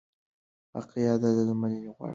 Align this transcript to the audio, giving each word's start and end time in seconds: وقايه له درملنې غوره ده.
وقايه 0.75 1.13
له 1.21 1.29
درملنې 1.37 1.89
غوره 1.95 2.07
ده. 2.07 2.09